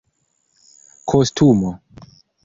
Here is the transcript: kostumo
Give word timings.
kostumo 1.09 1.69